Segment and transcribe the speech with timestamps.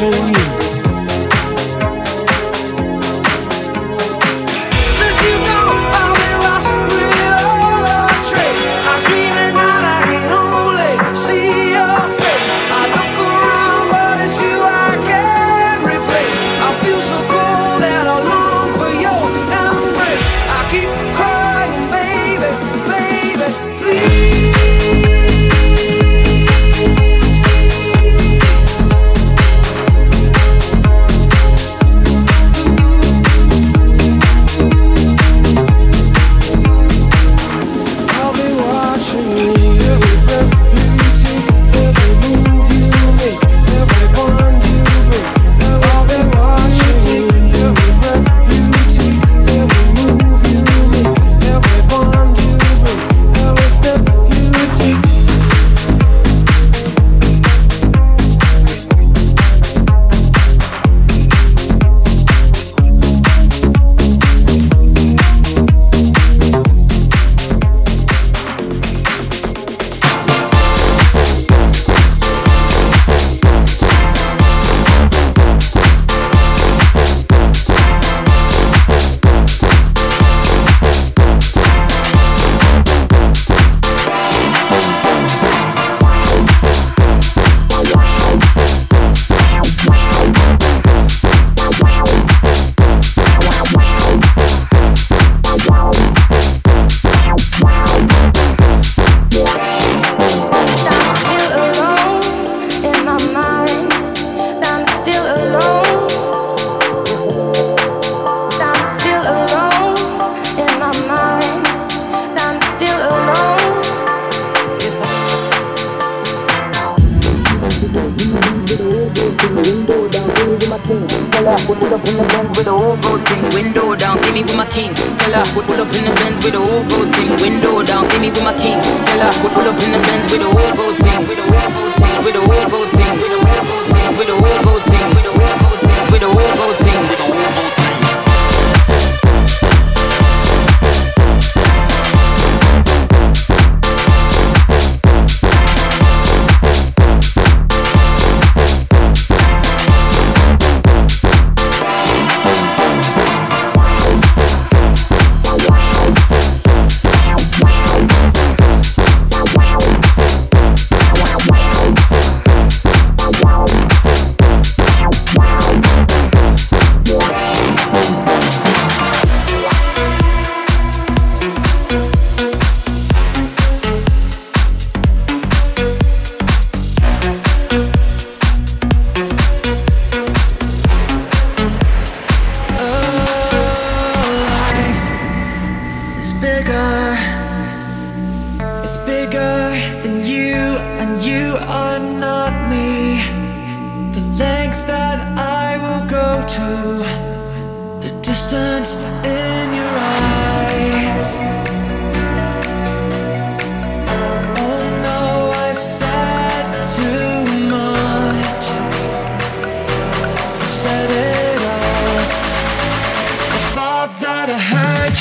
[0.00, 0.29] passion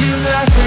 [0.01, 0.58] I've been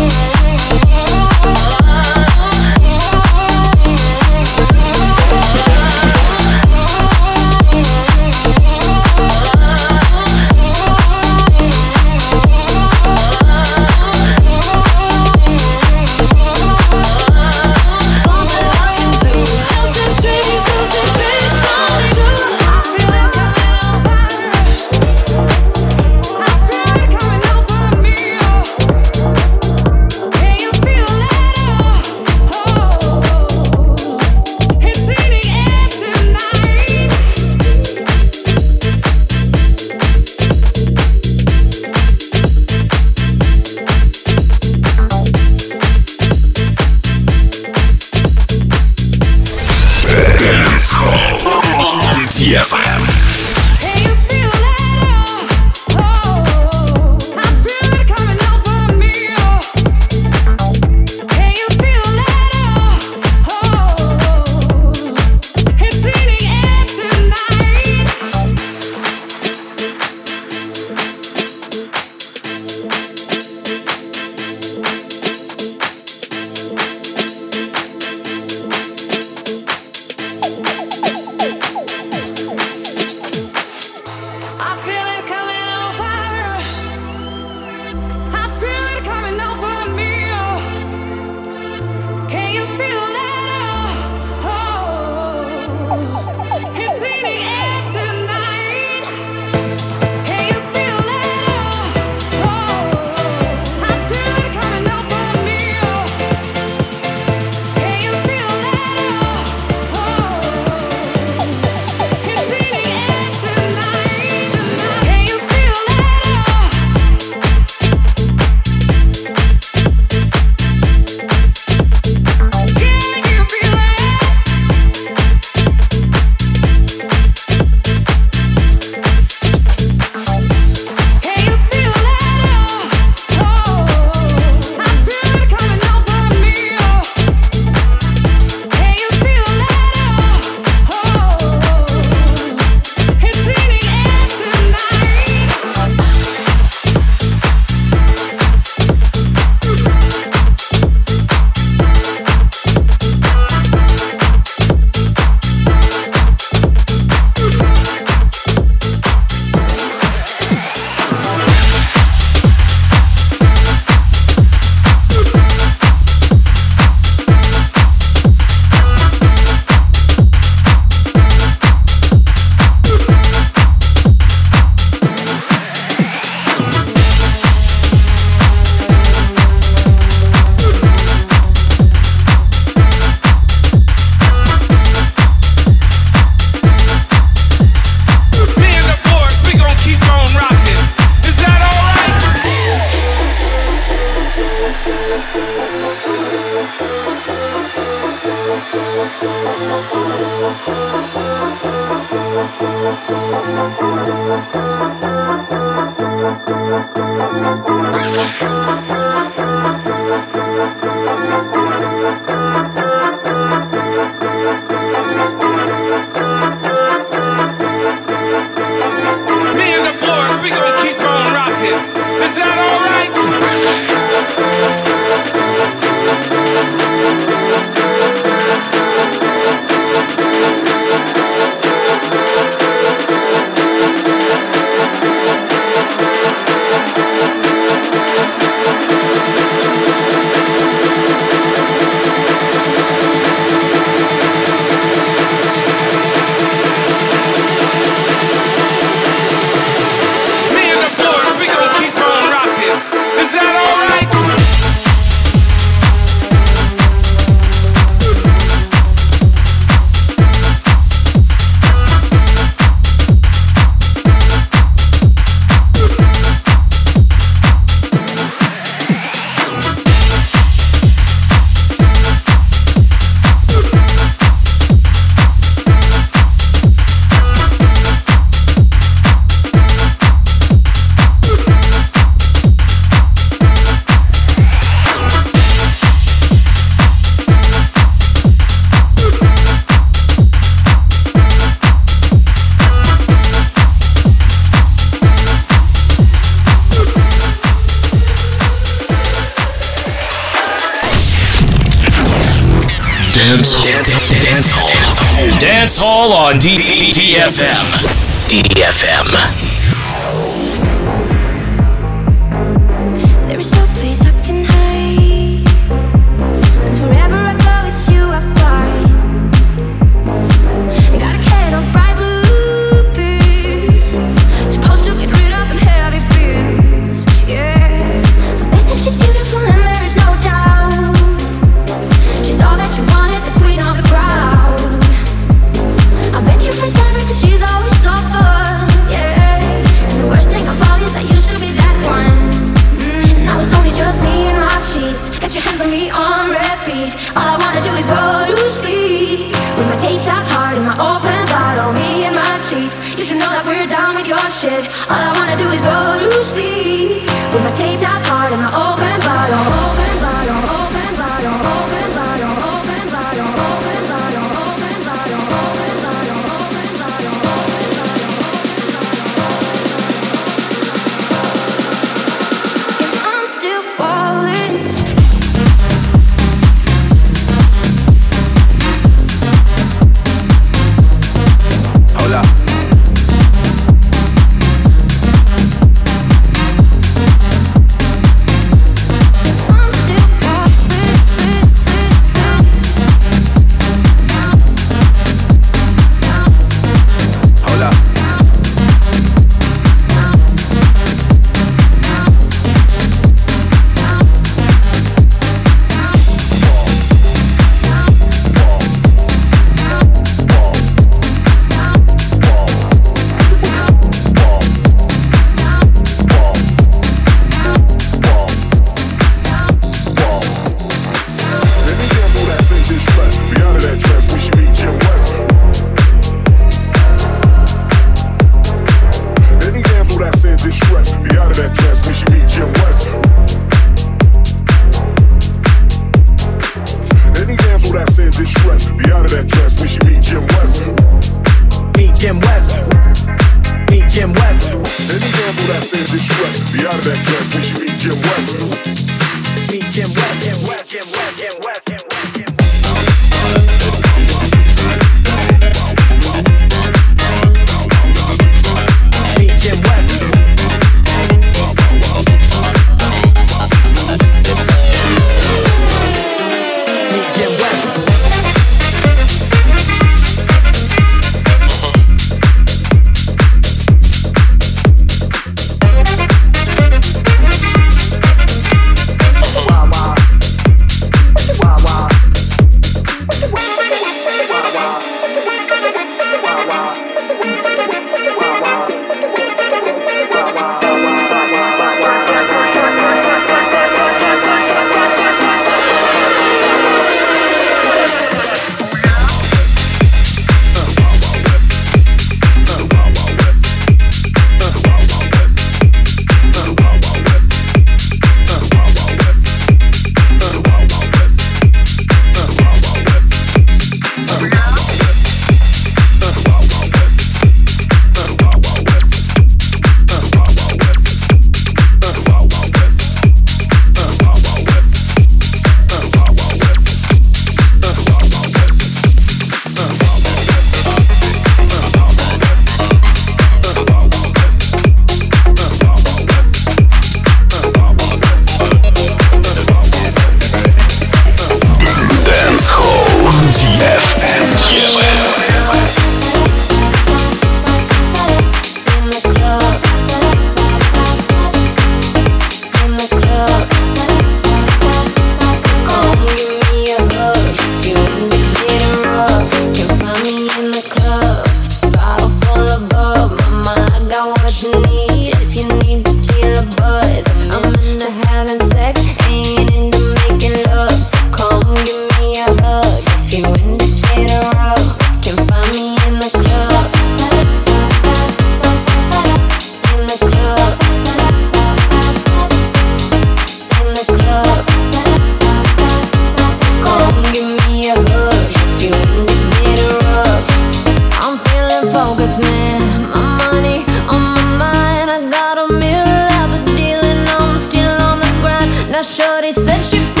[598.83, 600.00] Shorty said she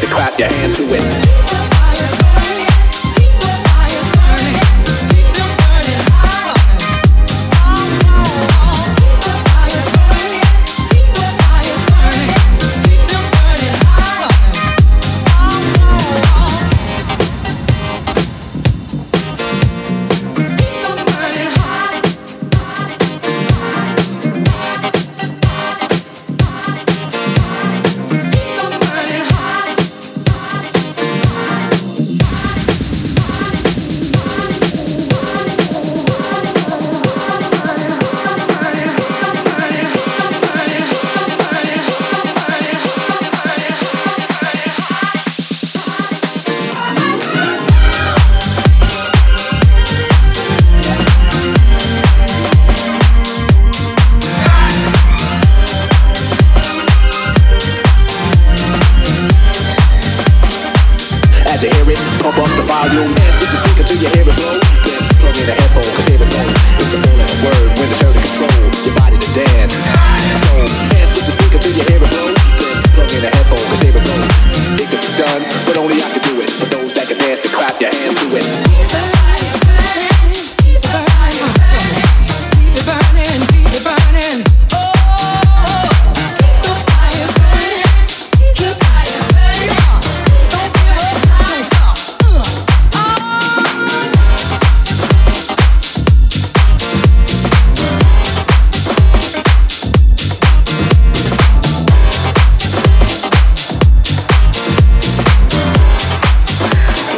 [0.00, 1.75] To clap your hands to it.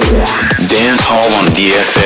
[0.09, 1.99] Dance Hall on DFM.